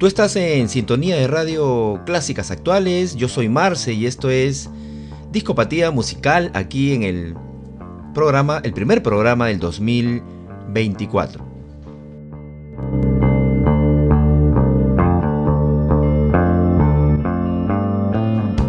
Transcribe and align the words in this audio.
Tú 0.00 0.06
estás 0.06 0.34
en 0.36 0.70
sintonía 0.70 1.16
de 1.16 1.26
radio 1.26 2.00
clásicas 2.06 2.50
actuales, 2.50 3.16
yo 3.16 3.28
soy 3.28 3.50
Marce 3.50 3.92
y 3.92 4.06
esto 4.06 4.30
es 4.30 4.70
Discopatía 5.30 5.90
Musical 5.90 6.50
aquí 6.54 6.94
en 6.94 7.02
el 7.02 7.34
programa, 8.14 8.62
el 8.64 8.72
primer 8.72 9.02
programa 9.02 9.48
del 9.48 9.58
2024. 9.58 11.44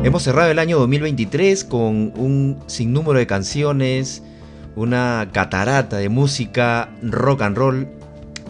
Hemos 0.03 0.23
cerrado 0.23 0.51
el 0.51 0.59
año 0.59 0.79
2023 0.79 1.63
con 1.63 2.11
un 2.17 2.59
sinnúmero 2.67 3.19
de 3.19 3.27
canciones, 3.27 4.21
una 4.75 5.29
catarata 5.31 5.95
de 5.95 6.09
música 6.09 6.89
rock 7.01 7.43
and 7.43 7.57
roll 7.57 8.00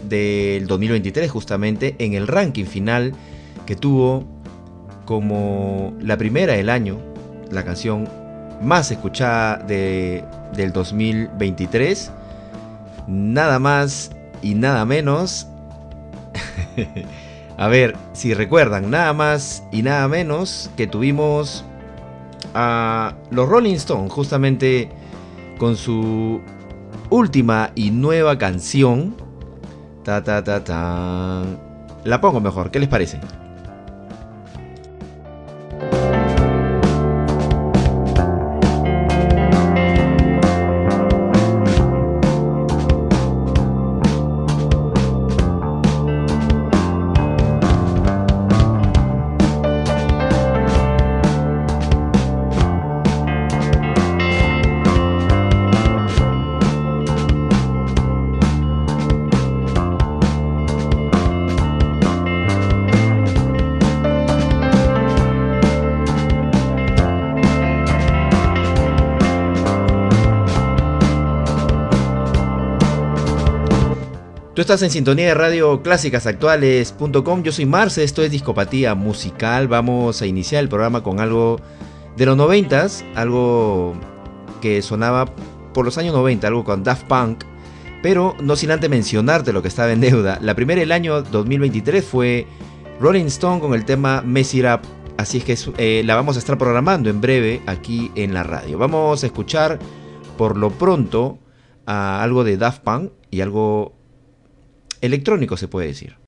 del 0.07 0.67
2023 0.67 1.29
justamente 1.29 1.95
en 1.99 2.13
el 2.13 2.27
ranking 2.27 2.65
final 2.65 3.13
que 3.65 3.75
tuvo 3.75 4.25
como 5.05 5.93
la 5.99 6.17
primera 6.17 6.53
del 6.53 6.69
año, 6.69 6.97
la 7.49 7.63
canción 7.63 8.07
más 8.61 8.91
escuchada 8.91 9.57
de, 9.57 10.23
del 10.55 10.71
2023, 10.71 12.11
nada 13.07 13.59
más 13.59 14.11
y 14.41 14.53
nada 14.53 14.85
menos. 14.85 15.47
a 17.57 17.67
ver, 17.67 17.95
si 18.13 18.33
recuerdan, 18.33 18.89
nada 18.89 19.13
más 19.13 19.63
y 19.71 19.81
nada 19.81 20.07
menos 20.07 20.69
que 20.77 20.87
tuvimos 20.87 21.65
a 22.53 23.15
los 23.29 23.47
Rolling 23.47 23.75
Stones 23.75 24.11
justamente 24.11 24.89
con 25.57 25.75
su 25.75 26.41
última 27.09 27.71
y 27.75 27.91
nueva 27.91 28.37
canción 28.37 29.15
Ta 30.03 30.23
ta 30.23 30.43
ta 30.43 30.63
ta. 30.63 31.43
La 32.03 32.19
pongo 32.19 32.39
mejor, 32.39 32.71
¿qué 32.71 32.79
les 32.79 32.89
parece? 32.89 33.19
Tú 74.61 74.63
estás 74.63 74.83
en 74.83 74.91
sintonía 74.91 75.25
de 75.25 75.33
radio 75.33 75.81
clásicasactuales.com. 75.81 77.41
Yo 77.41 77.51
soy 77.51 77.65
Marce, 77.65 78.03
esto 78.03 78.21
es 78.21 78.29
Discopatía 78.29 78.93
Musical. 78.93 79.67
Vamos 79.67 80.21
a 80.21 80.27
iniciar 80.27 80.61
el 80.61 80.69
programa 80.69 81.01
con 81.01 81.19
algo 81.19 81.59
de 82.15 82.27
los 82.27 82.37
noventas, 82.37 83.03
algo 83.15 83.95
que 84.61 84.83
sonaba 84.83 85.25
por 85.73 85.83
los 85.83 85.97
años 85.97 86.13
90, 86.13 86.45
algo 86.45 86.63
con 86.63 86.83
Daft 86.83 87.07
Punk. 87.07 87.43
Pero 88.03 88.35
no 88.39 88.55
sin 88.55 88.69
antes 88.69 88.87
mencionarte 88.87 89.51
lo 89.51 89.63
que 89.63 89.67
estaba 89.67 89.91
en 89.93 89.99
deuda. 89.99 90.37
La 90.43 90.53
primera 90.53 90.81
del 90.81 90.91
año 90.91 91.23
2023 91.23 92.05
fue 92.05 92.45
Rolling 92.99 93.25
Stone 93.25 93.61
con 93.61 93.73
el 93.73 93.83
tema 93.83 94.21
Mess 94.21 94.53
It 94.53 94.65
Up. 94.65 94.81
Así 95.17 95.39
es 95.39 95.43
que 95.43 95.57
eh, 95.79 96.03
la 96.05 96.13
vamos 96.13 96.35
a 96.35 96.39
estar 96.39 96.59
programando 96.59 97.09
en 97.09 97.19
breve 97.19 97.63
aquí 97.65 98.11
en 98.13 98.35
la 98.35 98.43
radio. 98.43 98.77
Vamos 98.77 99.23
a 99.23 99.25
escuchar 99.25 99.79
por 100.37 100.55
lo 100.55 100.69
pronto 100.69 101.39
a 101.87 102.21
algo 102.21 102.43
de 102.43 102.57
Daft 102.57 102.83
Punk 102.83 103.11
y 103.31 103.41
algo 103.41 103.99
electrónico 105.01 105.57
se 105.57 105.67
puede 105.67 105.87
decir. 105.87 106.20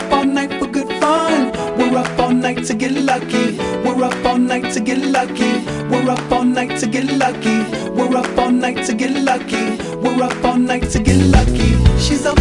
up 2.00 2.18
all 2.24 2.32
night 2.32 2.64
to 2.64 2.74
get 2.74 2.92
lucky. 2.92 3.58
We're 3.84 4.02
up 4.02 4.24
all 4.24 4.38
night 4.38 4.72
to 4.74 4.80
get 4.80 4.98
lucky. 5.12 5.60
We're 5.90 6.10
up 6.12 6.32
all 6.32 6.44
night 6.44 6.80
to 6.80 6.86
get 6.86 7.12
lucky. 7.12 7.62
We're 7.94 8.16
up 8.16 8.38
all 8.38 8.50
night 8.50 8.86
to 8.86 8.94
get 8.94 9.12
lucky. 9.28 9.76
We're 10.02 10.22
up 10.24 10.44
all 10.44 10.58
night 10.58 10.88
to 10.90 10.98
get 10.98 11.18
lucky. 11.26 11.76
She's 11.98 12.24
up 12.24 12.38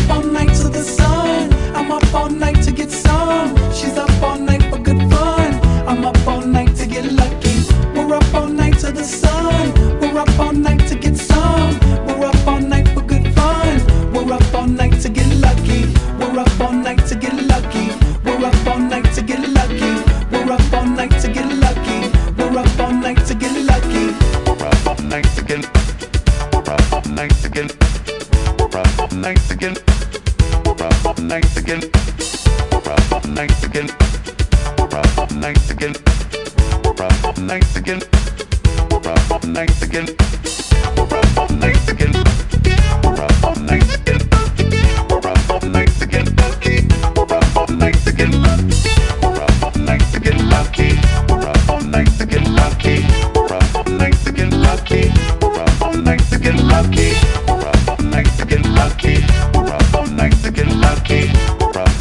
lucky. 60.88 61.28
Rough 61.76 61.98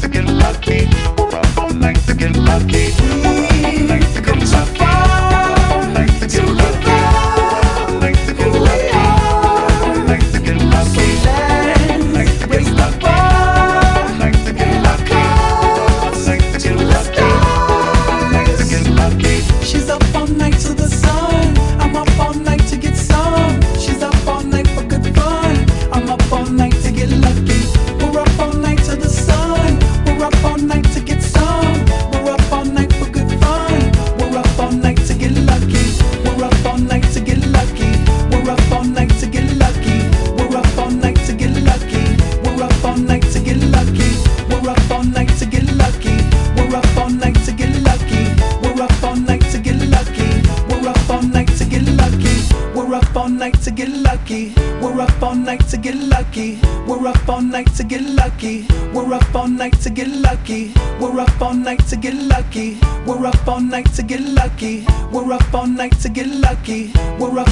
to 0.00 0.08
get 0.08 0.26
lucky. 0.26 0.86
Rough 1.18 2.06
to 2.06 2.14
get 2.14 2.36
lucky. 2.36 3.07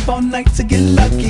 Up 0.08 0.14
all 0.14 0.22
night 0.22 0.46
to 0.54 0.62
get 0.62 0.80
lucky. 0.80 1.25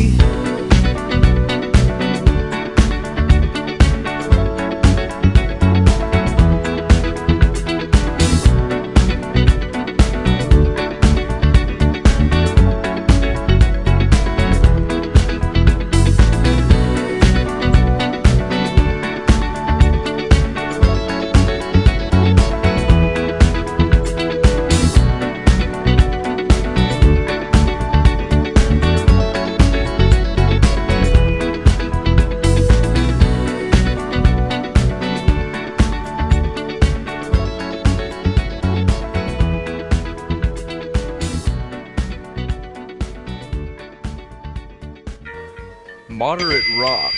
Moderate 46.26 46.64
rock. 46.76 47.14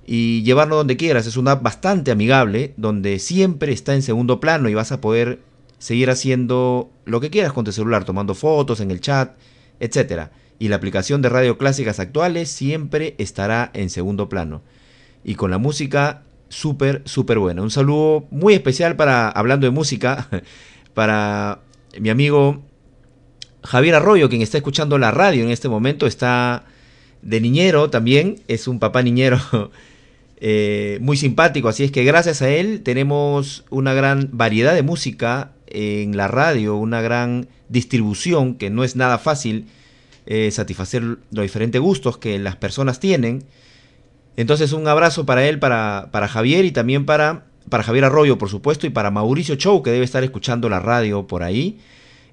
y 0.07 0.43
llevarlo 0.43 0.77
donde 0.77 0.97
quieras. 0.97 1.27
Es 1.27 1.37
una 1.37 1.53
app 1.53 1.63
bastante 1.63 2.11
amigable 2.11 2.75
donde 2.77 3.19
siempre 3.19 3.73
está 3.73 3.95
en 3.95 4.03
segundo 4.03 4.41
plano 4.41 4.69
y 4.69 4.75
vas 4.75 4.93
a 4.93 5.01
poder 5.01 5.41
seguir 5.79 6.11
haciendo 6.11 6.91
lo 7.05 7.21
que 7.21 7.31
quieras 7.31 7.53
con 7.53 7.65
tu 7.65 7.73
celular, 7.73 8.05
tomando 8.05 8.35
fotos 8.35 8.81
en 8.81 8.91
el 8.91 9.01
chat, 9.01 9.33
etcétera. 9.81 10.31
Y 10.59 10.69
la 10.69 10.77
aplicación 10.77 11.23
de 11.23 11.29
Radio 11.29 11.59
Clásicas 11.59 11.99
Actuales 11.99 12.51
siempre 12.51 13.15
estará 13.19 13.71
en 13.75 13.91
segundo 13.91 14.29
plano. 14.29 14.63
Y 15.25 15.35
con 15.35 15.51
la 15.51 15.59
música 15.59 16.23
súper, 16.49 17.03
súper 17.05 17.39
buena. 17.39 17.63
Un 17.63 17.71
saludo 17.71 18.27
muy 18.31 18.55
especial 18.55 18.95
para, 18.95 19.29
hablando 19.29 19.67
de 19.67 19.71
música, 19.71 20.29
para 20.95 21.61
mi 21.99 22.11
amigo 22.11 22.63
Javier 23.65 23.95
Arroyo, 23.95 24.29
quien 24.29 24.43
está 24.43 24.59
escuchando 24.59 24.99
la 24.99 25.11
radio 25.11 25.43
en 25.43 25.51
este 25.51 25.69
momento. 25.69 26.07
Está 26.07 26.65
de 27.23 27.41
niñero 27.41 27.91
también, 27.91 28.41
es 28.49 28.69
un 28.69 28.79
papá 28.79 29.03
niñero 29.03 29.41
eh, 30.45 30.99
muy 31.01 31.17
simpático. 31.17 31.69
Así 31.69 31.85
es 31.85 31.93
que 31.93 32.03
gracias 32.03 32.43
a 32.43 32.49
él 32.49 32.83
tenemos 32.83 33.65
una 33.71 33.95
gran 33.95 34.29
variedad 34.33 34.75
de 34.75 34.83
música 34.83 35.53
en 35.69 36.17
la 36.17 36.27
radio, 36.27 36.75
una 36.75 37.01
gran 37.01 37.47
distribución, 37.69 38.57
que 38.57 38.69
no 38.69 38.83
es 38.83 38.97
nada 38.97 39.19
fácil 39.19 39.67
eh, 40.27 40.51
satisfacer 40.51 41.03
los 41.03 41.43
diferentes 41.43 41.81
gustos 41.81 42.19
que 42.19 42.41
las 42.41 42.57
personas 42.57 42.99
tienen. 42.99 43.45
Entonces 44.37 44.73
un 44.73 44.89
abrazo 44.89 45.25
para 45.27 45.47
él, 45.47 45.61
para, 45.61 46.09
para 46.11 46.27
Javier 46.27 46.65
y 46.65 46.73
también 46.73 47.07
para, 47.07 47.45
para 47.69 47.85
Javier 47.85 48.07
Arroyo, 48.07 48.37
por 48.37 48.51
supuesto, 48.51 48.89
y 48.89 48.91
para 48.91 49.13
Mauricio 49.13 49.55
Chow, 49.55 49.81
que 49.85 49.93
debe 49.93 50.05
estar 50.05 50.25
escuchando 50.25 50.69
la 50.69 50.81
radio 50.81 51.29
por 51.29 51.45
ahí. 51.45 51.79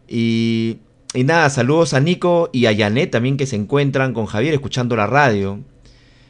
Y, 0.08 0.78
y 1.14 1.26
nada, 1.26 1.48
saludos 1.52 1.94
a 1.94 2.00
Nico 2.00 2.50
y 2.54 2.66
a 2.66 2.76
Janet 2.76 3.12
también 3.12 3.38
que 3.38 3.46
se 3.46 3.56
encuentran 3.56 4.16
con 4.16 4.26
Javier 4.26 4.56
escuchando 4.56 4.96
la 4.96 5.06
radio. 5.06 5.60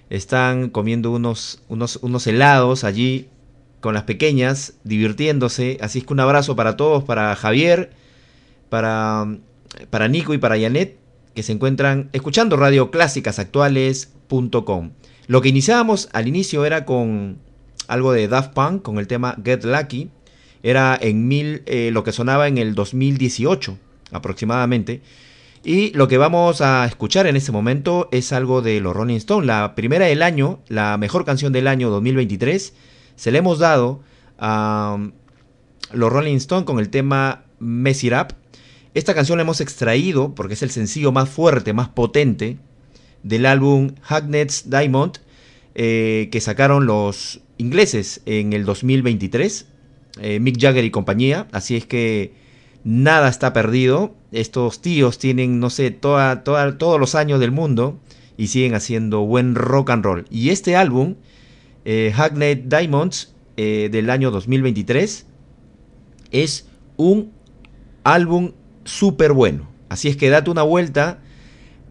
Están 0.10 0.70
comiendo 0.70 1.12
unos, 1.12 1.62
unos, 1.68 2.00
unos 2.01 2.25
helados 2.28 2.84
allí 2.84 3.30
con 3.80 3.94
las 3.94 4.04
pequeñas, 4.04 4.74
divirtiéndose. 4.84 5.78
Así 5.82 6.00
es 6.00 6.06
que 6.06 6.13
un 6.13 6.20
abrazo 6.20 6.56
para 6.56 6.78
todos, 6.78 7.04
para 7.04 7.36
Javier, 7.36 7.92
para, 8.70 9.28
para 9.89 10.08
Nico 10.08 10.34
y 10.34 10.38
para 10.38 10.60
Janet, 10.60 10.98
que 11.36 11.44
se 11.44 11.51
encuentran 11.51 12.10
escuchando 12.13 12.58
Radio 12.58 12.89
Actuales.com. 12.92 14.92
Lo 15.28 15.42
que 15.42 15.50
iniciábamos 15.50 16.10
al 16.12 16.28
inicio 16.28 16.66
era 16.66 16.86
con 16.86 17.38
algo 17.88 18.12
de 18.12 18.28
Daft 18.28 18.54
Punk, 18.54 18.82
con 18.82 18.98
el 18.98 19.08
tema 19.08 19.38
Get 19.44 19.63
Lucky. 19.63 20.10
Era 20.63 20.98
en 21.00 21.28
mil, 21.28 21.63
eh, 21.68 21.92
lo 21.94 22.04
que 22.04 22.12
sonaba 22.12 22.48
en 22.48 22.58
el 22.58 22.75
2018 22.75 23.78
aproximadamente. 24.12 25.01
Y 25.63 25.92
lo 25.92 26.08
que 26.08 26.18
vamos 26.18 26.62
a 26.62 26.86
escuchar 26.86 27.28
en 27.28 27.36
este 27.36 27.51
momento 27.51 28.08
es 28.12 28.32
algo 28.32 28.62
de 28.62 28.80
los 28.80 28.96
Rolling 28.96 29.18
Stones. 29.18 29.46
La 29.46 29.75
primera 29.75 30.06
del 30.06 30.22
año, 30.22 30.60
la 30.70 30.98
mejor 30.98 31.25
canción 31.25 31.51
del 31.51 31.68
año 31.68 31.89
2023, 31.89 32.74
se 33.16 33.32
le 33.32 33.39
hemos 33.39 33.60
dado 33.60 34.01
a 34.38 34.94
um, 34.96 35.12
los 35.92 36.12
Rolling 36.12 36.38
Stones 36.38 36.66
con 36.66 36.80
el 36.80 36.89
tema 36.89 37.44
Mess 37.60 38.04
It 38.06 38.13
Up. 38.13 38.36
Esta 38.94 39.13
canción 39.13 39.38
la 39.38 39.44
hemos 39.44 39.60
extraído 39.60 40.34
porque 40.34 40.54
es 40.54 40.63
el 40.63 40.72
sencillo 40.72 41.12
más 41.12 41.30
fuerte, 41.30 41.74
más 41.74 41.89
potente 41.89 42.58
del 43.24 43.46
álbum 43.46 43.92
Hagnet's 44.08 44.70
Diamond 44.70 45.20
eh, 45.75 46.30
que 46.32 46.42
sacaron 46.42 46.86
los 46.86 47.42
ingleses 47.58 48.22
en 48.25 48.54
el 48.54 48.66
2023, 48.66 49.68
eh, 50.22 50.39
Mick 50.39 50.60
Jagger 50.60 50.84
y 50.84 50.92
compañía. 50.92 51.48
Así 51.51 51.75
es 51.75 51.86
que 51.86 52.34
nada 52.84 53.30
está 53.30 53.54
perdido. 53.54 54.16
Estos 54.31 54.81
tíos 54.81 55.17
tienen, 55.17 55.59
no 55.59 55.69
sé, 55.69 55.91
todos 55.91 57.00
los 57.00 57.15
años 57.15 57.39
del 57.39 57.51
mundo 57.51 58.00
y 58.38 58.48
siguen 58.48 58.75
haciendo 58.75 59.21
buen 59.21 59.55
rock 59.55 59.89
and 59.89 60.05
roll. 60.05 60.25
Y 60.29 60.50
este 60.50 60.75
álbum, 60.75 61.15
eh, 61.86 62.13
Hackney 62.15 62.55
Diamonds, 62.55 63.33
eh, 63.57 63.89
del 63.91 64.09
año 64.09 64.31
2023, 64.31 65.25
es 66.31 66.67
un 66.95 67.31
álbum 68.03 68.51
súper 68.86 69.33
bueno. 69.33 69.67
Así 69.89 70.07
es 70.07 70.15
que 70.15 70.29
date 70.29 70.51
una 70.51 70.63
vuelta 70.63 71.19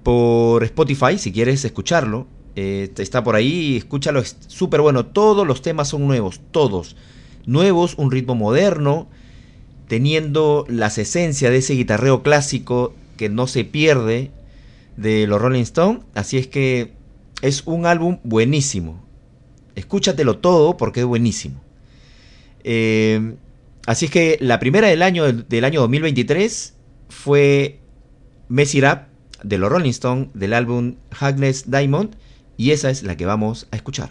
por 0.02 0.64
Spotify 0.64 1.18
si 1.18 1.32
quieres 1.32 1.64
escucharlo. 1.64 2.26
Eh, 2.56 2.90
está 2.96 3.22
por 3.22 3.36
ahí, 3.36 3.76
escúchalo, 3.76 4.20
es 4.20 4.36
súper 4.46 4.80
bueno. 4.80 5.06
Todos 5.06 5.46
los 5.46 5.60
temas 5.60 5.88
son 5.88 6.06
nuevos, 6.06 6.40
todos. 6.50 6.96
Nuevos, 7.46 7.94
un 7.98 8.10
ritmo 8.10 8.34
moderno 8.34 9.08
teniendo 9.88 10.64
las 10.68 10.98
esencias 10.98 11.50
de 11.50 11.58
ese 11.58 11.74
guitarreo 11.74 12.22
clásico 12.22 12.94
que 13.16 13.28
no 13.28 13.46
se 13.46 13.64
pierde 13.64 14.30
de 14.96 15.26
los 15.26 15.40
Rolling 15.40 15.62
Stones. 15.62 16.02
Así 16.14 16.38
es 16.38 16.46
que 16.46 16.92
es 17.42 17.62
un 17.66 17.86
álbum 17.86 18.18
buenísimo. 18.22 19.02
Escúchatelo 19.74 20.38
todo 20.38 20.76
porque 20.76 21.00
es 21.00 21.06
buenísimo. 21.06 21.60
Eh, 22.64 23.34
así 23.86 24.06
es 24.06 24.10
que 24.10 24.36
la 24.40 24.60
primera 24.60 24.88
del 24.88 25.02
año, 25.02 25.32
del 25.32 25.64
año 25.64 25.80
2023 25.80 26.74
fue 27.08 27.80
Mess 28.48 28.74
It 28.74 28.84
Up 28.84 28.98
de 29.42 29.58
los 29.58 29.70
Rolling 29.70 29.90
Stones 29.90 30.28
del 30.34 30.52
álbum 30.52 30.96
Hagness 31.18 31.70
Diamond 31.70 32.16
y 32.56 32.72
esa 32.72 32.90
es 32.90 33.04
la 33.04 33.16
que 33.16 33.24
vamos 33.24 33.68
a 33.70 33.76
escuchar. 33.76 34.10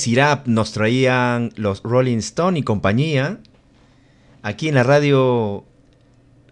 Messi 0.00 0.14
Rap 0.14 0.46
nos 0.46 0.72
traían 0.72 1.52
los 1.56 1.82
Rolling 1.82 2.20
Stone 2.20 2.58
y 2.58 2.62
compañía. 2.62 3.38
Aquí 4.40 4.70
en 4.70 4.74
la 4.74 4.82
radio 4.82 5.66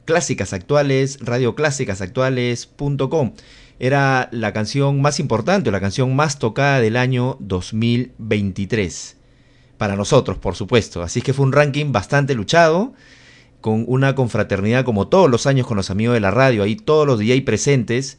Clásicas 0.04 0.52
Actuales, 0.52 1.18
radioclásicasactuales.com. 1.22 3.32
Era 3.78 4.28
la 4.32 4.52
canción 4.52 5.00
más 5.00 5.18
importante, 5.18 5.70
la 5.70 5.80
canción 5.80 6.14
más 6.14 6.38
tocada 6.38 6.80
del 6.80 6.98
año 6.98 7.38
2023. 7.40 9.16
Para 9.78 9.96
nosotros, 9.96 10.36
por 10.36 10.54
supuesto. 10.54 11.02
Así 11.02 11.22
que 11.22 11.32
fue 11.32 11.46
un 11.46 11.52
ranking 11.52 11.90
bastante 11.90 12.34
luchado, 12.34 12.92
con 13.62 13.86
una 13.88 14.14
confraternidad 14.14 14.84
como 14.84 15.08
todos 15.08 15.30
los 15.30 15.46
años 15.46 15.66
con 15.66 15.78
los 15.78 15.88
amigos 15.88 16.12
de 16.12 16.20
la 16.20 16.32
radio, 16.32 16.64
ahí 16.64 16.76
todos 16.76 17.06
los 17.06 17.18
DJ 17.18 17.40
presentes, 17.40 18.18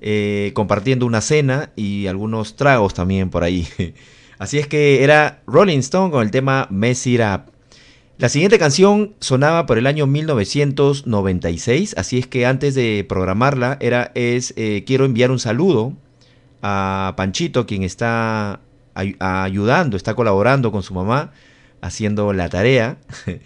eh, 0.00 0.52
compartiendo 0.54 1.04
una 1.04 1.20
cena 1.20 1.72
y 1.74 2.06
algunos 2.06 2.54
tragos 2.54 2.94
también 2.94 3.28
por 3.28 3.42
ahí. 3.42 3.66
Así 4.38 4.58
es 4.58 4.66
que 4.66 5.02
era 5.02 5.42
Rolling 5.46 5.78
Stone 5.78 6.10
con 6.10 6.22
el 6.22 6.30
tema 6.30 6.66
Mess 6.70 7.06
It 7.06 7.20
Up. 7.20 7.52
La 8.18 8.28
siguiente 8.28 8.58
canción 8.58 9.14
sonaba 9.20 9.66
por 9.66 9.78
el 9.78 9.86
año 9.86 10.06
1996, 10.06 11.94
así 11.96 12.18
es 12.18 12.26
que 12.26 12.46
antes 12.46 12.74
de 12.74 13.04
programarla 13.08 13.76
era 13.80 14.10
es 14.14 14.54
eh, 14.56 14.82
quiero 14.86 15.04
enviar 15.04 15.30
un 15.30 15.38
saludo 15.38 15.92
a 16.62 17.14
Panchito 17.16 17.64
quien 17.66 17.84
está 17.84 18.60
ay- 18.94 19.14
ayudando, 19.20 19.96
está 19.96 20.14
colaborando 20.14 20.72
con 20.72 20.82
su 20.82 20.94
mamá 20.94 21.30
haciendo 21.80 22.32
la 22.32 22.48
tarea. 22.48 22.98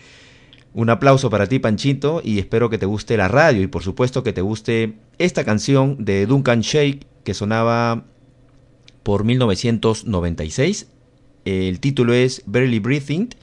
un 0.75 0.89
aplauso 0.89 1.29
para 1.29 1.47
ti 1.47 1.59
Panchito 1.59 2.23
y 2.25 2.39
espero 2.39 2.71
que 2.71 2.79
te 2.79 2.87
guste 2.87 3.19
la 3.19 3.29
radio 3.29 3.61
y 3.61 3.67
por 3.67 3.83
supuesto 3.83 4.23
que 4.23 4.33
te 4.33 4.41
guste 4.41 4.95
esta 5.19 5.45
canción 5.45 6.03
de 6.03 6.25
Duncan 6.25 6.63
Shake 6.63 7.07
que 7.25 7.35
sonaba 7.35 8.05
por 9.03 9.25
1996. 9.25 10.87
El 11.45 11.81
título 11.81 12.15
es 12.15 12.43
Barely 12.47 12.79
Breathing. 12.79 13.35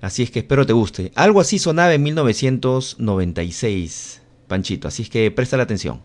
Así 0.00 0.22
es 0.22 0.30
que 0.30 0.38
espero 0.40 0.66
te 0.66 0.72
guste. 0.72 1.12
Algo 1.14 1.40
así 1.40 1.58
sonaba 1.58 1.94
en 1.94 2.02
1996, 2.02 4.22
Panchito. 4.46 4.88
Así 4.88 5.02
es 5.02 5.10
que 5.10 5.30
presta 5.30 5.56
la 5.56 5.62
atención. 5.64 6.02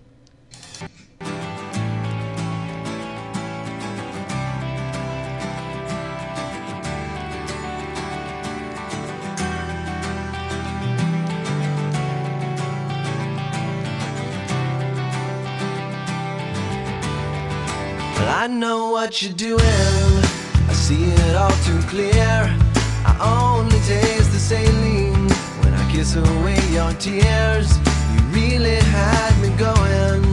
What 19.12 19.22
you're 19.22 19.34
doing. 19.34 19.60
I 19.60 20.74
see 20.74 21.04
it 21.04 21.36
all 21.36 21.52
too 21.68 21.82
clear. 21.90 22.56
I 23.04 23.14
only 23.20 23.78
taste 23.80 24.32
the 24.32 24.40
saline 24.40 25.28
when 25.62 25.74
I 25.74 25.92
kiss 25.92 26.16
away 26.16 26.58
your 26.72 26.94
tears. 26.94 27.78
You 28.14 28.22
really 28.32 28.78
had 28.78 29.34
me 29.42 29.50
going, 29.58 30.24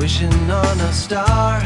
wishing 0.00 0.50
on 0.50 0.80
a 0.80 0.92
star. 0.94 1.60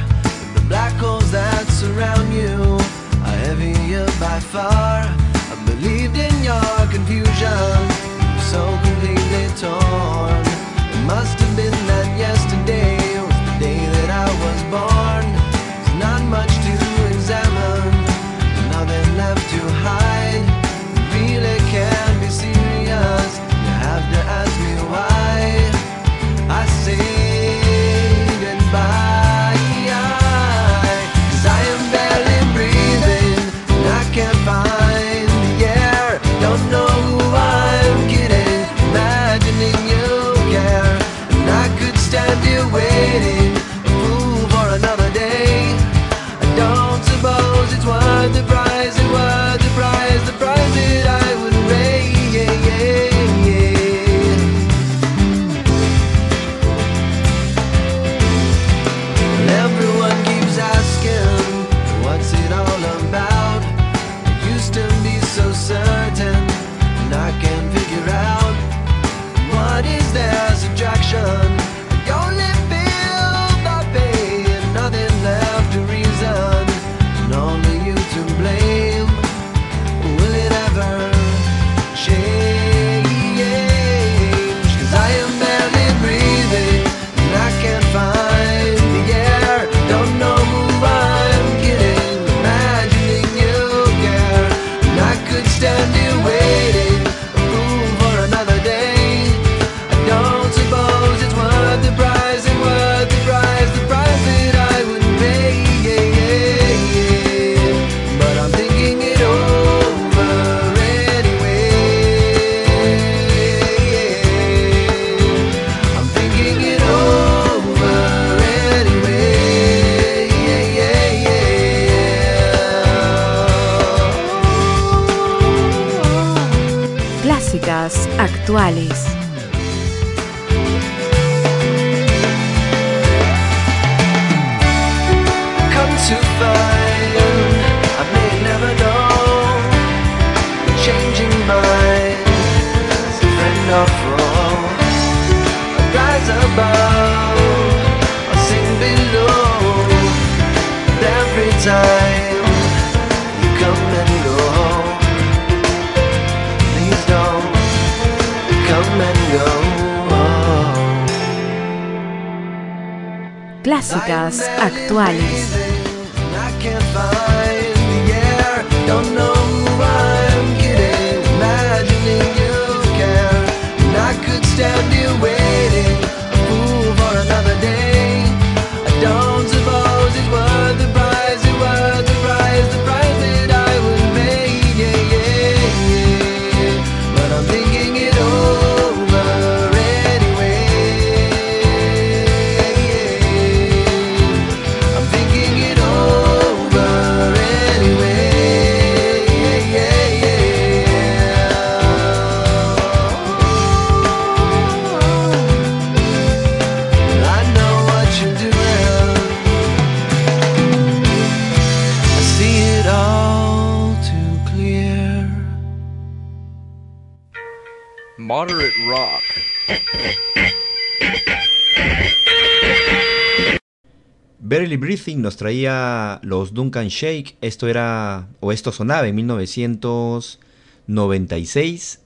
Barely 224.63 224.77
Breathing 224.77 225.21
nos 225.21 225.37
traía 225.37 226.21
los 226.23 226.55
Duncan 226.55 226.87
Shake. 226.87 227.37
Esto 227.41 227.67
era, 227.67 228.29
o 228.39 228.53
esto 228.53 228.71
sonaba 228.71 229.09
en 229.09 229.17
1996, 229.17 232.01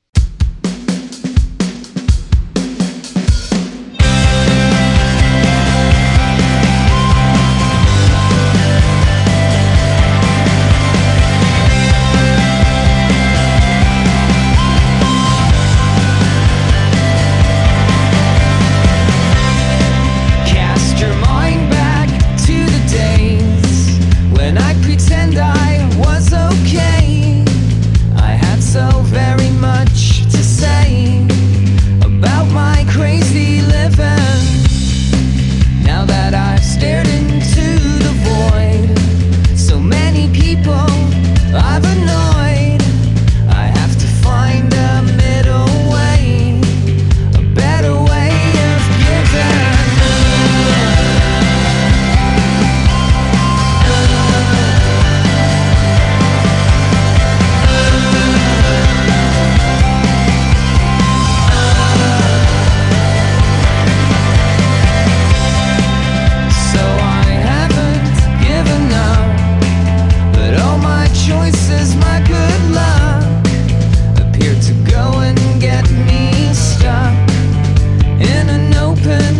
open 79.11 79.38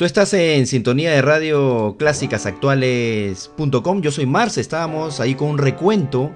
Tú 0.00 0.06
estás 0.06 0.32
en 0.32 0.66
sintonía 0.66 1.10
de 1.10 1.20
radio 1.20 1.94
clásicasactuales.com. 1.98 4.00
Yo 4.00 4.10
soy 4.10 4.24
Marce, 4.24 4.62
estábamos 4.62 5.20
ahí 5.20 5.34
con 5.34 5.50
un 5.50 5.58
recuento 5.58 6.30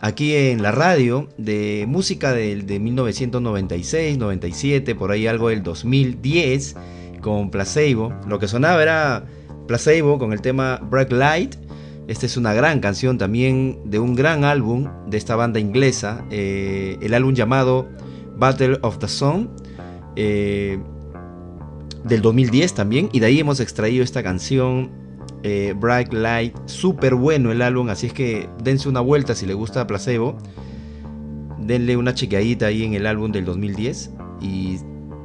aquí 0.00 0.36
en 0.36 0.62
la 0.62 0.70
radio 0.70 1.28
de 1.36 1.86
música 1.88 2.32
del- 2.32 2.66
de, 2.66 2.78
1996, 2.78 4.16
97, 4.16 4.94
por 4.94 5.10
ahí 5.10 5.26
algo 5.26 5.48
del 5.48 5.64
2010 5.64 6.76
con 7.20 7.50
Placebo. 7.50 8.14
Lo 8.28 8.38
que 8.38 8.46
sonaba 8.46 8.80
era 8.80 9.24
Placebo 9.66 10.16
con 10.20 10.32
el 10.32 10.40
tema 10.40 10.80
Bright 10.88 11.10
Light. 11.10 11.56
Esta 12.06 12.26
es 12.26 12.36
una 12.36 12.54
gran 12.54 12.78
canción 12.78 13.18
también 13.18 13.80
de 13.86 13.98
un 13.98 14.14
gran 14.14 14.44
álbum 14.44 14.86
de 15.08 15.16
esta 15.16 15.34
banda 15.34 15.58
inglesa, 15.58 16.24
eh, 16.30 16.96
el 17.02 17.12
álbum 17.12 17.34
llamado 17.34 17.88
Battle 18.36 18.78
of 18.82 18.98
the 18.98 19.08
Sun. 19.08 19.50
eh, 20.14 20.78
del 22.04 22.22
2010 22.22 22.74
también. 22.74 23.08
Y 23.12 23.20
de 23.20 23.26
ahí 23.26 23.40
hemos 23.40 23.60
extraído 23.60 24.04
esta 24.04 24.22
canción, 24.22 24.90
eh, 25.42 25.74
Bright 25.76 26.12
Light. 26.12 26.54
Súper 26.66 27.14
bueno 27.14 27.50
el 27.50 27.62
álbum, 27.62 27.88
así 27.88 28.06
es 28.06 28.12
que 28.12 28.48
dense 28.62 28.88
una 28.88 29.00
vuelta 29.00 29.34
si 29.34 29.46
les 29.46 29.56
gusta 29.56 29.86
Placebo. 29.86 30.36
Denle 31.58 31.96
una 31.96 32.14
chequeadita 32.14 32.66
ahí 32.66 32.84
en 32.84 32.94
el 32.94 33.06
álbum 33.06 33.32
del 33.32 33.44
2010. 33.44 34.10
Y 34.40 34.78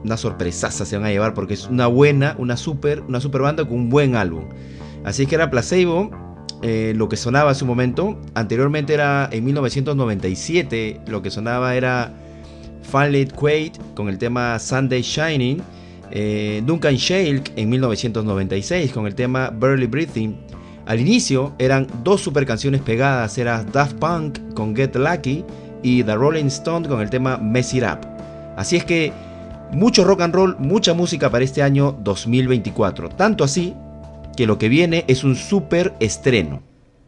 una 0.03 0.15
sorpresaza 0.15 0.85
se 0.85 0.95
van 0.97 1.05
a 1.05 1.09
llevar 1.09 1.33
porque 1.33 1.53
es 1.53 1.67
una 1.67 1.87
buena, 1.87 2.35
una 2.37 2.55
super, 2.55 3.01
una 3.01 3.19
super 3.19 3.41
banda 3.41 3.65
con 3.65 3.77
un 3.77 3.89
buen 3.89 4.15
álbum. 4.15 4.45
Así 5.03 5.23
es 5.23 5.29
que 5.29 5.35
era 5.35 5.49
Placebo. 5.49 6.09
eh, 6.61 6.93
lo 6.95 7.07
que 7.07 7.15
sonaba 7.15 7.51
hace 7.51 7.63
un 7.63 7.69
momento. 7.69 8.19
Anteriormente 8.33 8.93
era 8.93 9.29
en 9.31 9.45
1997. 9.45 11.01
Lo 11.07 11.21
que 11.21 11.31
sonaba 11.31 11.75
era 11.75 12.13
Fanlit 12.83 13.33
Quaid 13.33 13.73
con 13.95 14.09
el 14.09 14.17
tema 14.17 14.59
Sunday 14.59 15.01
Shining. 15.01 15.61
Eh, 16.11 16.61
Duncan 16.65 16.95
Shake 16.95 17.53
en 17.55 17.69
1996 17.69 18.91
con 18.91 19.05
el 19.05 19.15
tema 19.15 19.49
Barely 19.49 19.87
Breathing. 19.87 20.35
Al 20.85 20.99
inicio 20.99 21.53
eran 21.59 21.87
dos 22.03 22.21
super 22.21 22.45
canciones 22.45 22.81
pegadas, 22.81 23.37
era 23.37 23.63
Daft 23.63 23.97
Punk 23.97 24.53
con 24.55 24.75
Get 24.75 24.95
Lucky 24.95 25.45
y 25.83 26.03
The 26.03 26.15
Rolling 26.15 26.45
Stone 26.45 26.87
con 26.87 27.01
el 27.01 27.09
tema 27.09 27.37
Mess 27.37 27.73
It 27.73 27.83
Up. 27.83 27.99
Así 28.57 28.75
es 28.75 28.85
que 28.85 29.13
mucho 29.71 30.03
rock 30.03 30.21
and 30.21 30.33
roll, 30.33 30.55
mucha 30.57 30.93
música 30.93 31.29
para 31.29 31.43
este 31.43 31.61
año 31.61 31.95
2024. 32.03 33.09
Tanto 33.09 33.43
así 33.43 33.75
que 34.35 34.47
lo 34.47 34.57
que 34.57 34.67
viene 34.67 35.05
es 35.07 35.23
un 35.23 35.35
super 35.35 35.93
estreno. 35.99 36.63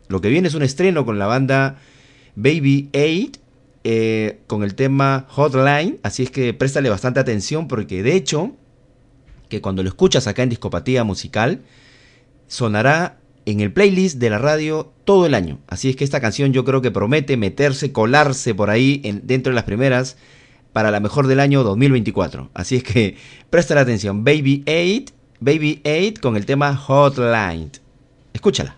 Lo 0.10 0.22
que 0.22 0.30
viene 0.30 0.48
es 0.48 0.54
un 0.54 0.62
estreno 0.62 1.06
con 1.06 1.18
la 1.18 1.26
banda 1.26 1.78
Baby 2.36 2.90
8 2.94 3.40
eh, 3.84 4.42
con 4.46 4.64
el 4.64 4.76
tema 4.76 5.26
Hotline. 5.30 6.00
Así 6.04 6.24
es 6.24 6.30
que 6.30 6.54
préstale 6.54 6.90
bastante 6.90 7.20
atención 7.20 7.68
porque 7.68 8.04
de 8.04 8.16
hecho 8.16 8.52
que 9.52 9.62
cuando 9.62 9.84
lo 9.84 9.90
escuchas 9.90 10.26
acá 10.26 10.42
en 10.42 10.50
Discopatía 10.50 11.04
Musical, 11.04 11.60
sonará 12.48 13.18
en 13.46 13.60
el 13.60 13.72
playlist 13.74 14.18
de 14.18 14.30
la 14.30 14.38
radio 14.40 14.92
todo 15.06 15.26
el 15.26 15.34
año. 15.36 15.60
Así 15.68 15.90
es 15.90 15.96
que 15.96 16.04
esta 16.04 16.22
canción 16.22 16.54
yo 16.54 16.64
creo 16.64 16.82
que 16.82 16.90
promete 16.92 17.38
meterse, 17.38 17.92
colarse 17.92 18.56
por 18.56 18.70
ahí 18.70 19.02
en- 19.04 19.28
dentro 19.28 19.52
de 19.52 19.56
las 19.56 19.66
primeras 19.66 20.16
para 20.74 20.90
la 20.90 21.00
mejor 21.02 21.28
del 21.28 21.40
año 21.40 21.64
2024. 21.64 22.50
Así 22.54 22.78
es 22.78 22.84
que 22.84 23.18
presta 23.50 23.76
la 23.76 23.82
atención. 23.82 24.24
Baby 24.24 24.64
8, 24.68 25.14
Baby 25.40 25.82
8 25.84 26.22
con 26.22 26.38
el 26.38 26.46
tema 26.46 26.76
Hotline. 26.76 27.72
Escúchala. 28.34 28.78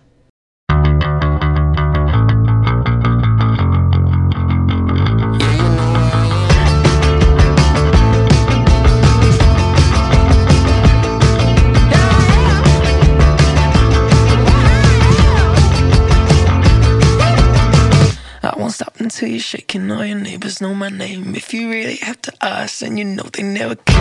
Until 19.14 19.28
you're 19.28 19.38
shaking. 19.38 19.88
All 19.92 20.04
your 20.04 20.18
neighbors 20.18 20.60
know 20.60 20.74
my 20.74 20.88
name. 20.88 21.36
If 21.36 21.54
you 21.54 21.70
really 21.70 21.96
have 21.96 22.20
to 22.22 22.32
ask, 22.42 22.80
then 22.80 22.96
you 22.96 23.04
know 23.04 23.22
they 23.32 23.44
never 23.44 23.76
came. 23.76 23.96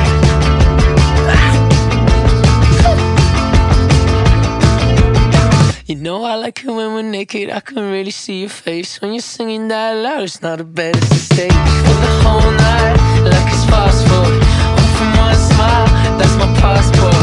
You 5.86 5.96
know 5.98 6.24
I 6.24 6.34
like 6.34 6.64
it 6.64 6.68
when 6.68 6.94
we're 6.96 7.04
naked. 7.04 7.52
I 7.52 7.60
can 7.60 7.92
really 7.92 8.10
see 8.10 8.42
your 8.42 8.50
face 8.50 9.00
when 9.02 9.14
you're 9.14 9.22
singing 9.22 9.68
that 9.68 9.92
loud. 9.92 10.24
It's 10.24 10.42
not 10.42 10.60
a 10.60 10.64
bed, 10.64 10.96
it's 10.96 11.12
a 11.12 11.16
stage 11.16 11.52
for 11.52 11.98
the 12.06 12.12
whole 12.24 12.52
night, 12.52 12.98
like 13.30 13.54
it's 13.54 13.66
fast 13.66 14.08
food. 14.08 14.42
One 14.80 14.92
from 14.98 15.10
one 15.26 15.36
smile, 15.36 15.88
that's 16.18 16.36
my 16.38 16.50
passport. 16.60 17.23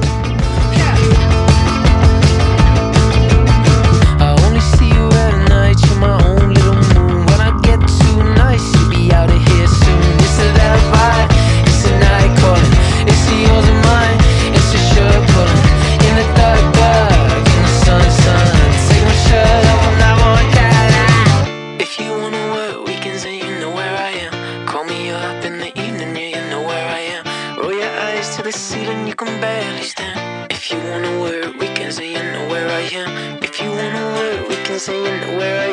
say 34.81 34.97
you 34.97 35.19
know 35.19 35.37
where 35.37 35.61
I 35.61 35.70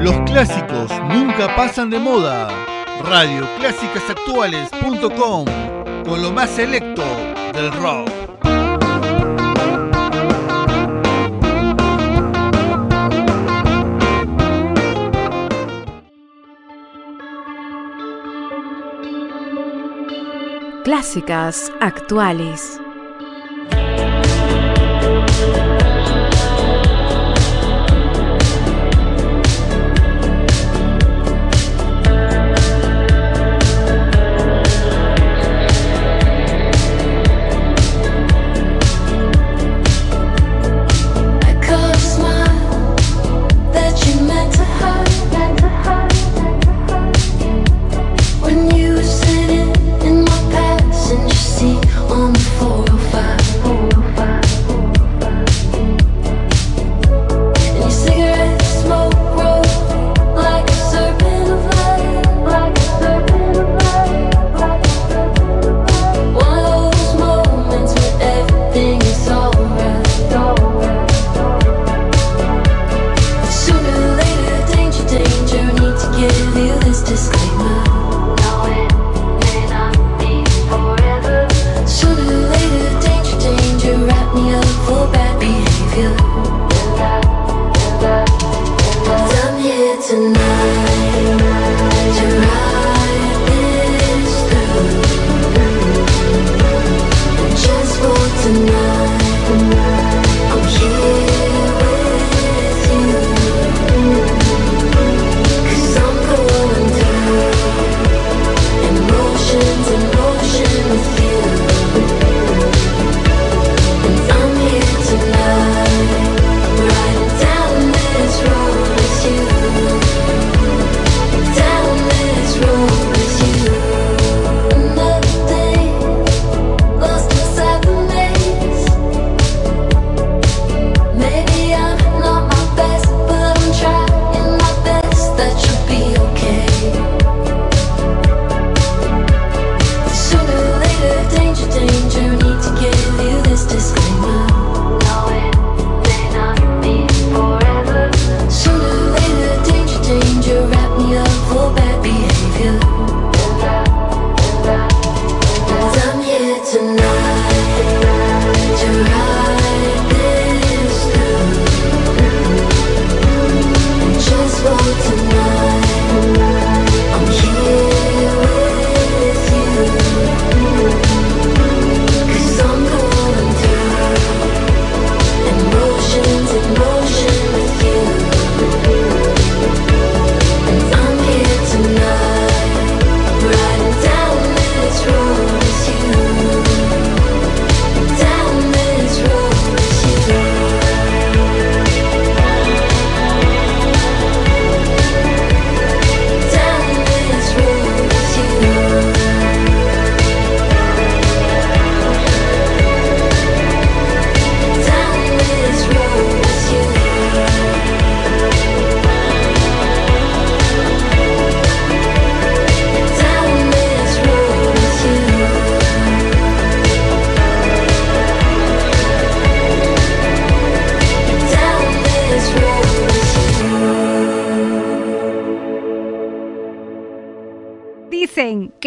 Los 0.00 0.16
clásicos 0.30 0.90
nunca 1.10 1.54
pasan 1.56 1.90
de 1.90 1.98
moda. 1.98 2.48
Radioclásicasactuales.com 3.02 5.44
con 6.04 6.22
lo 6.22 6.32
más 6.32 6.50
selecto 6.50 7.02
del 7.52 7.72
rock. 7.72 8.08
Clásicas 20.84 21.72
actuales. 21.80 22.80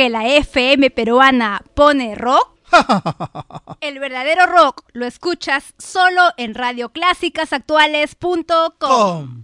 la 0.09 0.27
FM 0.27 0.91
peruana 0.91 1.63
pone 1.73 2.15
rock? 2.15 2.59
El 3.81 3.99
verdadero 3.99 4.45
rock 4.45 4.83
lo 4.93 5.05
escuchas 5.05 5.73
solo 5.77 6.29
en 6.37 6.55
radioclásicasactuales.com. 6.55 9.43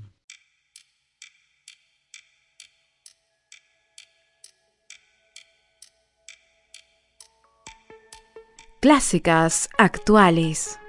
Clásicas 8.82 9.70
actuales. 9.78 10.80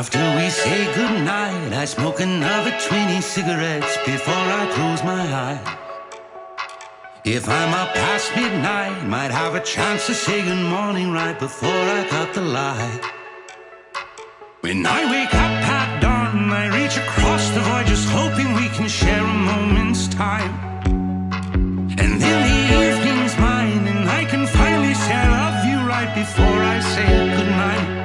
After 0.00 0.18
we 0.34 0.50
say 0.50 0.92
goodnight, 0.92 1.72
I 1.72 1.84
smoke 1.84 2.18
another 2.18 2.74
20 2.88 3.20
cigarettes 3.20 3.96
before 4.04 4.46
I 4.60 4.66
close 4.74 5.04
my 5.04 5.22
eyes. 5.46 5.68
If 7.24 7.48
I'm 7.48 7.72
up 7.72 7.94
past 7.94 8.34
midnight, 8.34 9.06
might 9.06 9.30
have 9.30 9.54
a 9.54 9.60
chance 9.60 10.08
to 10.08 10.14
say 10.14 10.42
good 10.42 10.66
morning 10.68 11.12
right 11.12 11.38
before 11.38 11.84
I 11.98 12.08
cut 12.10 12.34
the 12.34 12.40
light. 12.40 13.02
When 14.62 14.84
I 14.84 15.00
wake 15.14 15.32
up 15.32 15.56
at 15.78 16.02
dawn, 16.02 16.50
I 16.50 16.66
reach 16.76 16.96
across 16.96 17.48
the 17.50 17.60
void 17.60 17.86
just 17.86 18.08
hoping 18.08 18.52
we 18.54 18.66
can 18.76 18.88
share 18.88 19.24
a 19.24 19.38
moment's 19.52 20.08
time. 20.08 20.52
And 22.02 22.10
then 22.20 22.38
the 22.50 22.58
evening's 22.82 23.38
mine, 23.38 23.86
and 23.86 24.10
I 24.10 24.24
can 24.24 24.44
finally 24.48 24.94
say 24.94 25.14
I 25.14 25.28
love 25.38 25.58
you 25.70 25.78
right 25.86 26.12
before 26.16 26.58
I 26.74 26.80
say 26.80 27.06
goodnight. 27.36 28.03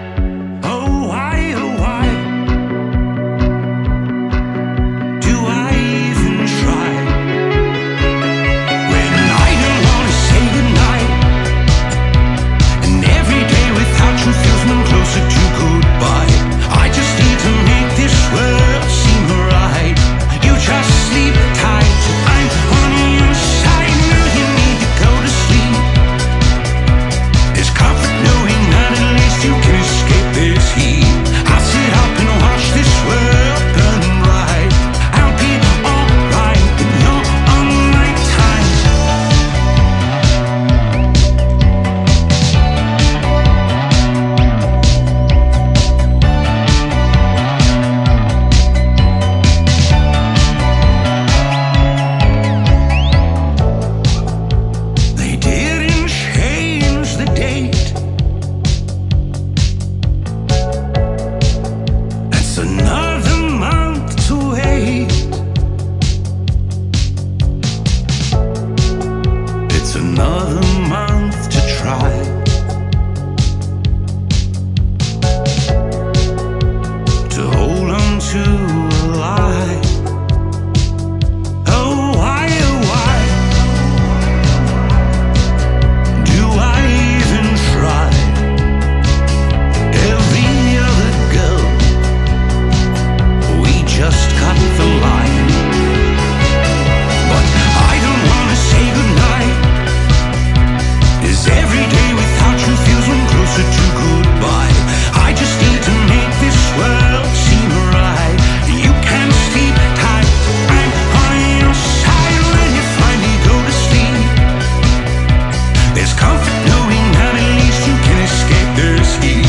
speak. 119.09 119.48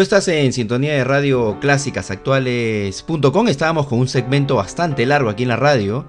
Estás 0.00 0.28
en 0.28 0.52
sintonía 0.54 0.94
de 0.94 1.04
radio 1.04 1.58
clásicasactuales.com. 1.60 3.48
Estábamos 3.48 3.86
con 3.86 3.98
un 3.98 4.08
segmento 4.08 4.56
bastante 4.56 5.04
largo 5.04 5.28
aquí 5.28 5.42
en 5.42 5.50
la 5.50 5.56
radio, 5.56 6.06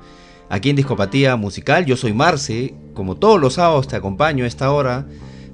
aquí 0.49 0.69
en 0.69 0.77
Discopatía 0.77 1.35
Musical. 1.35 1.85
Yo 1.85 1.97
soy 1.97 2.13
Marce, 2.13 2.73
como 2.93 3.17
todos 3.17 3.41
los 3.41 3.55
sábados 3.55 3.89
te 3.89 3.97
acompaño 3.97 4.45
a 4.45 4.47
esta 4.47 4.71
hora 4.71 5.05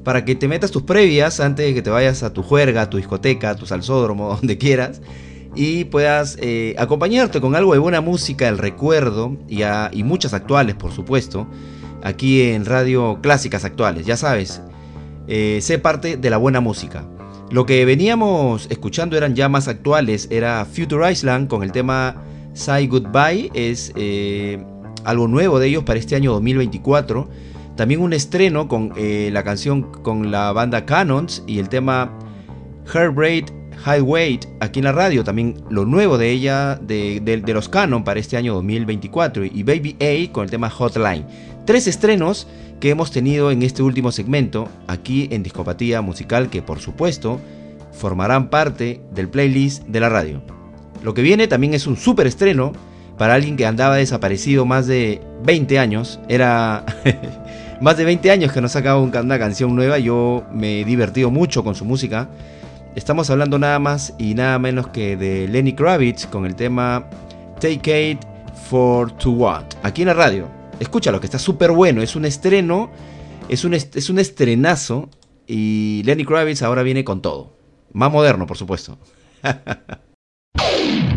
para 0.03 0.23
que 0.23 0.35
te 0.35 0.47
metas 0.47 0.69
tus 0.69 0.83
previas 0.83 1.39
antes 1.39 1.65
de 1.65 1.73
que 1.73 1.81
te 1.81 1.89
vayas 1.89 2.21
a 2.21 2.31
tu 2.31 2.43
juerga, 2.43 2.83
a 2.83 2.89
tu 2.91 2.97
discoteca, 2.97 3.55
tu 3.55 3.65
salsódromo, 3.65 4.29
donde 4.35 4.59
quieras, 4.59 5.01
y 5.55 5.85
puedas 5.85 6.37
eh, 6.39 6.75
acompañarte 6.77 7.41
con 7.41 7.55
algo 7.55 7.73
de 7.73 7.79
buena 7.79 8.01
música, 8.01 8.47
el 8.47 8.59
recuerdo 8.59 9.35
y, 9.49 9.63
y 9.63 10.03
muchas 10.03 10.35
actuales, 10.35 10.75
por 10.75 10.91
supuesto, 10.91 11.47
aquí 12.03 12.43
en 12.43 12.65
Radio 12.65 13.19
Clásicas 13.19 13.65
Actuales. 13.65 14.05
Ya 14.05 14.15
sabes, 14.15 14.61
eh, 15.27 15.57
sé 15.63 15.79
parte 15.79 16.17
de 16.17 16.29
la 16.29 16.37
buena 16.37 16.59
música. 16.59 17.03
Lo 17.49 17.65
que 17.65 17.85
veníamos 17.85 18.67
escuchando 18.69 19.15
eran 19.15 19.33
ya 19.33 19.47
más 19.47 19.69
actuales, 19.69 20.27
era 20.31 20.65
Future 20.65 21.09
Island 21.09 21.47
con 21.47 21.63
el 21.63 21.71
tema 21.71 22.21
Say 22.53 22.87
Goodbye, 22.87 23.51
es 23.53 23.93
eh, 23.95 24.61
algo 25.05 25.29
nuevo 25.29 25.57
de 25.57 25.67
ellos 25.67 25.83
para 25.85 25.97
este 25.97 26.17
año 26.17 26.33
2024. 26.33 27.29
También 27.77 28.01
un 28.01 28.11
estreno 28.11 28.67
con 28.67 28.91
eh, 28.97 29.29
la 29.31 29.43
canción 29.43 29.83
con 29.83 30.29
la 30.29 30.51
banda 30.51 30.85
Canons 30.85 31.43
y 31.47 31.59
el 31.59 31.69
tema 31.69 32.11
Heartbreak 32.91 33.53
Highway 33.85 34.39
aquí 34.59 34.79
en 34.79 34.85
la 34.85 34.91
radio. 34.91 35.23
También 35.23 35.55
lo 35.69 35.85
nuevo 35.85 36.17
de 36.17 36.31
ella, 36.31 36.75
de, 36.81 37.41
los 37.47 37.69
Canon 37.69 38.03
para 38.03 38.19
este 38.19 38.37
año 38.37 38.53
2024. 38.55 39.45
Y 39.45 39.63
Baby 39.63 39.95
A 40.01 40.31
con 40.31 40.43
el 40.45 40.49
tema 40.51 40.69
Hotline. 40.69 41.25
Tres 41.65 41.87
estrenos 41.87 42.47
que 42.79 42.89
hemos 42.89 43.11
tenido 43.11 43.51
en 43.51 43.63
este 43.63 43.81
último 43.83 44.11
segmento 44.11 44.69
aquí 44.87 45.27
en 45.31 45.43
Discopatía 45.43 46.01
Musical 46.01 46.49
que 46.49 46.61
por 46.61 46.79
supuesto 46.79 47.39
formarán 47.91 48.49
parte 48.49 49.01
del 49.13 49.27
playlist 49.29 49.83
de 49.87 49.99
la 49.99 50.09
radio. 50.09 50.41
Lo 51.03 51.13
que 51.13 51.21
viene 51.23 51.47
también 51.47 51.73
es 51.73 51.87
un 51.87 51.97
super 51.97 52.27
estreno 52.27 52.71
para 53.17 53.33
alguien 53.33 53.57
que 53.57 53.65
andaba 53.65 53.95
desaparecido 53.95 54.65
más 54.65 54.85
de 54.85 55.21
20 55.43 55.79
años. 55.79 56.19
Era 56.29 56.85
más 57.81 57.97
de 57.97 58.05
20 58.05 58.29
años 58.31 58.51
que 58.51 58.61
no 58.61 58.67
sacaba 58.67 58.99
un 59.01 59.09
ca- 59.09 59.21
una 59.21 59.39
canción 59.39 59.75
nueva. 59.75 59.97
Yo 59.97 60.43
me 60.53 60.81
he 60.81 60.85
divertido 60.85 61.31
mucho 61.31 61.63
con 61.63 61.73
su 61.73 61.83
música. 61.85 62.29
Estamos 62.97 63.29
hablando 63.29 63.59
nada 63.59 63.77
más 63.77 64.15
y 64.17 64.33
nada 64.33 64.57
menos 64.57 64.87
que 64.87 65.15
de 65.15 65.47
Lenny 65.47 65.73
Kravitz 65.73 66.25
con 66.25 66.47
el 66.47 66.55
tema 66.55 67.07
Take 67.61 68.09
It 68.09 68.19
for 68.67 69.11
To 69.17 69.29
What. 69.29 69.65
Aquí 69.83 70.01
en 70.01 70.07
la 70.07 70.15
radio. 70.15 70.47
Escúchalo, 70.79 71.19
que 71.19 71.27
está 71.27 71.37
súper 71.37 71.69
bueno. 71.69 72.01
Es 72.01 72.15
un 72.15 72.25
estreno, 72.25 72.89
es 73.49 73.63
un, 73.65 73.75
es 73.75 74.09
un 74.09 74.17
estrenazo. 74.17 75.11
Y 75.45 76.01
Lenny 76.05 76.25
Kravitz 76.25 76.63
ahora 76.63 76.81
viene 76.81 77.03
con 77.03 77.21
todo. 77.21 77.53
Más 77.93 78.11
moderno, 78.11 78.47
por 78.47 78.57
supuesto. 78.57 78.97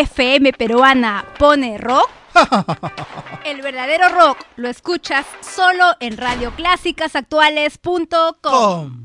FM 0.00 0.52
peruana 0.54 1.26
pone 1.38 1.76
rock. 1.76 2.08
El 3.44 3.60
verdadero 3.60 4.08
rock 4.08 4.38
lo 4.56 4.70
escuchas 4.70 5.26
solo 5.42 5.84
en 6.00 6.16
radioclásicasactuales.com. 6.16 8.99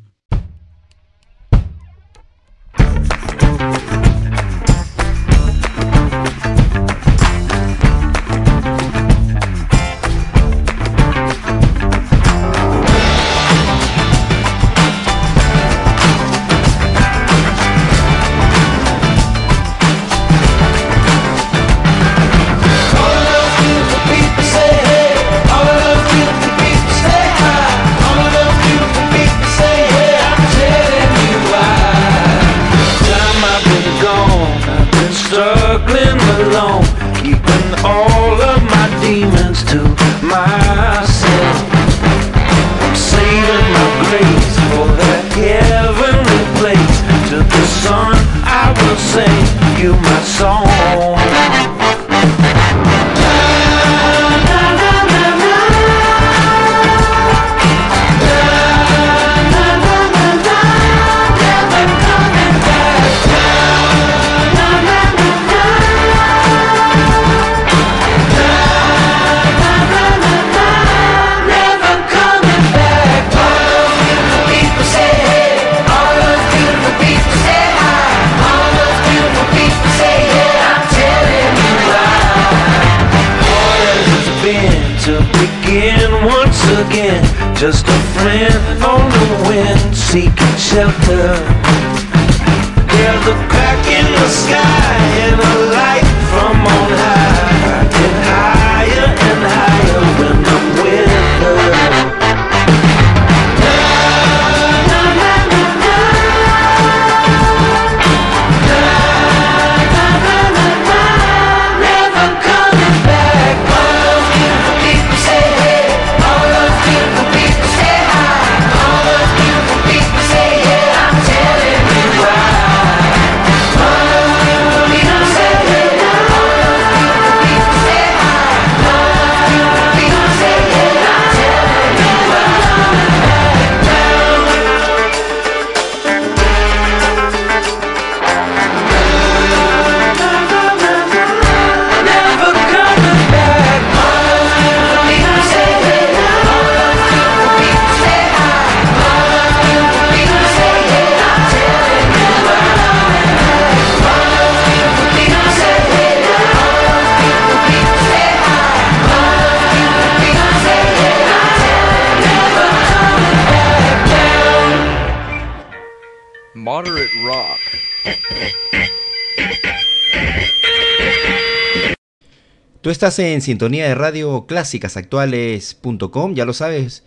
Tú 172.85 172.91
estás 172.91 173.17
en 173.17 173.41
sintonía 173.41 173.87
de 173.87 173.95
radio 173.95 174.45
clásicasactuales.com, 174.45 176.35
ya 176.35 176.45
lo 176.45 176.53
sabes. 176.53 177.03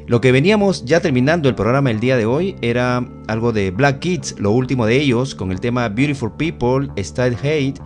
Lo 0.07 0.21
que 0.21 0.31
veníamos 0.31 0.85
ya 0.85 0.99
terminando 0.99 1.49
el 1.49 1.55
programa 1.55 1.89
el 1.89 1.99
día 1.99 2.15
de 2.15 2.27
hoy 2.27 2.55
era 2.61 3.03
algo 3.27 3.51
de 3.51 3.71
Black 3.71 3.99
Kids, 3.99 4.35
lo 4.37 4.51
último 4.51 4.85
de 4.85 4.97
ellos, 4.97 5.33
con 5.33 5.51
el 5.51 5.59
tema 5.59 5.89
Beautiful 5.89 6.31
People, 6.37 6.89
Style 7.03 7.35
Hate. 7.41 7.81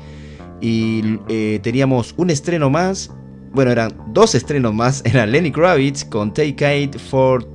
Y 0.60 1.18
eh, 1.30 1.62
teníamos 1.64 2.14
un 2.18 2.30
estreno 2.30 2.70
más, 2.70 3.10
bueno, 3.54 3.72
eran 3.72 3.94
dos 4.08 4.36
estrenos 4.36 4.74
más. 4.74 5.02
Era 5.06 5.26
Lenny 5.26 5.50
Kravitz 5.50 6.04
con 6.04 6.34
Take 6.34 6.82
It 6.82 6.98
for, 6.98 7.46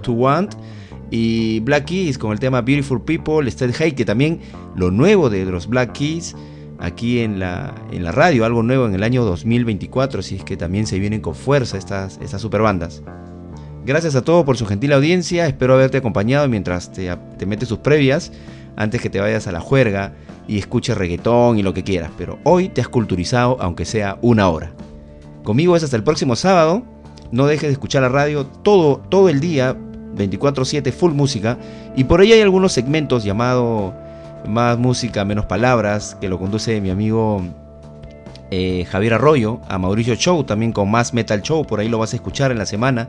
to 0.00 0.12
Want. 0.12 0.54
Y 1.10 1.60
Black 1.60 1.86
Keys 1.86 2.18
con 2.18 2.32
el 2.32 2.38
tema 2.38 2.60
Beautiful 2.60 3.02
People, 3.02 3.50
Style 3.50 3.72
Hate, 3.74 3.94
que 3.94 4.04
también 4.04 4.40
lo 4.76 4.90
nuevo 4.90 5.30
de 5.30 5.46
los 5.46 5.66
Black 5.66 5.92
Keys 5.92 6.36
aquí 6.78 7.20
en 7.20 7.38
la, 7.38 7.74
en 7.90 8.04
la 8.04 8.12
radio, 8.12 8.44
algo 8.44 8.62
nuevo 8.62 8.86
en 8.86 8.94
el 8.94 9.02
año 9.02 9.24
2024, 9.24 10.20
así 10.20 10.36
es 10.36 10.44
que 10.44 10.56
también 10.56 10.86
se 10.86 10.98
vienen 10.98 11.20
con 11.20 11.34
fuerza 11.34 11.78
estas, 11.78 12.18
estas 12.22 12.40
super 12.40 12.62
bandas. 12.62 13.02
Gracias 13.90 14.14
a 14.14 14.22
todos 14.22 14.44
por 14.44 14.56
su 14.56 14.66
gentil 14.66 14.92
audiencia, 14.92 15.48
espero 15.48 15.74
haberte 15.74 15.98
acompañado 15.98 16.46
mientras 16.46 16.92
te, 16.92 17.10
te 17.36 17.44
metes 17.44 17.70
tus 17.70 17.78
previas, 17.78 18.30
antes 18.76 19.00
que 19.00 19.10
te 19.10 19.18
vayas 19.18 19.48
a 19.48 19.52
la 19.52 19.58
juerga 19.58 20.12
y 20.46 20.58
escuches 20.58 20.96
reggaetón 20.96 21.58
y 21.58 21.64
lo 21.64 21.74
que 21.74 21.82
quieras, 21.82 22.12
pero 22.16 22.38
hoy 22.44 22.68
te 22.68 22.80
has 22.80 22.88
culturizado 22.88 23.56
aunque 23.58 23.84
sea 23.84 24.16
una 24.22 24.48
hora. 24.48 24.70
Conmigo 25.42 25.74
es 25.74 25.82
hasta 25.82 25.96
el 25.96 26.04
próximo 26.04 26.36
sábado, 26.36 26.84
no 27.32 27.48
dejes 27.48 27.66
de 27.66 27.72
escuchar 27.72 28.02
la 28.02 28.10
radio 28.10 28.46
todo, 28.46 28.98
todo 29.08 29.28
el 29.28 29.40
día, 29.40 29.76
24/7 30.14 30.92
full 30.92 31.10
música, 31.10 31.58
y 31.96 32.04
por 32.04 32.20
ahí 32.20 32.32
hay 32.32 32.42
algunos 32.42 32.70
segmentos 32.70 33.24
llamado 33.24 33.92
Más 34.46 34.78
música, 34.78 35.24
menos 35.24 35.46
palabras, 35.46 36.16
que 36.20 36.28
lo 36.28 36.38
conduce 36.38 36.80
mi 36.80 36.90
amigo 36.90 37.42
eh, 38.52 38.84
Javier 38.88 39.14
Arroyo, 39.14 39.60
a 39.68 39.78
Mauricio 39.78 40.14
Show, 40.14 40.44
también 40.44 40.70
con 40.70 40.88
Más 40.88 41.12
Metal 41.12 41.42
Show, 41.42 41.66
por 41.66 41.80
ahí 41.80 41.88
lo 41.88 41.98
vas 41.98 42.12
a 42.12 42.16
escuchar 42.16 42.52
en 42.52 42.58
la 42.58 42.66
semana, 42.66 43.08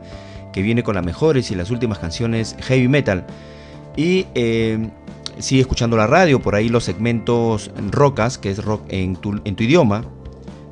que 0.52 0.62
viene 0.62 0.82
con 0.82 0.94
las 0.94 1.04
mejores 1.04 1.50
y 1.50 1.54
las 1.54 1.70
últimas 1.70 1.98
canciones 1.98 2.56
heavy 2.60 2.88
metal. 2.88 3.24
Y 3.96 4.26
eh, 4.34 4.90
sigue 5.38 5.60
escuchando 5.60 5.96
la 5.96 6.06
radio, 6.06 6.40
por 6.40 6.54
ahí 6.54 6.68
los 6.68 6.84
segmentos 6.84 7.70
rocas, 7.90 8.38
que 8.38 8.50
es 8.50 8.64
rock 8.64 8.82
en 8.88 9.16
tu, 9.16 9.40
idioma, 9.44 10.04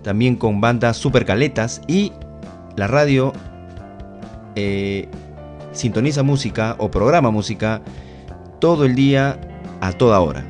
también 0.02 0.36
con 0.36 0.60
bandas 0.60 0.96
super 0.96 1.24
caletas 1.24 1.82
y 1.86 2.12
la 2.76 2.86
radio 2.86 3.32
eh, 4.54 5.08
sintoniza 5.72 6.22
música 6.22 6.76
o 6.78 6.90
programa 6.90 7.30
música 7.30 7.82
todo 8.60 8.84
el 8.84 8.94
día 8.94 9.40
a 9.80 9.92
toda 9.92 10.20
hora. 10.20 10.44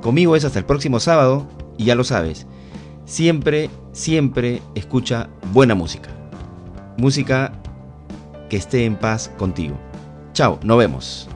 Conmigo 0.00 0.36
es 0.36 0.44
hasta 0.44 0.58
el 0.58 0.64
próximo 0.64 1.00
sábado 1.00 1.46
y 1.76 1.86
ya 1.86 1.94
lo 1.94 2.04
sabes, 2.04 2.46
siempre, 3.04 3.70
siempre 3.92 4.62
escucha 4.74 5.28
buena 5.52 5.74
música. 5.74 6.10
Música 6.96 7.52
que 8.48 8.56
esté 8.56 8.84
en 8.84 8.96
paz 8.96 9.30
contigo. 9.38 9.76
Chao, 10.32 10.58
nos 10.62 10.78
vemos. 10.78 11.27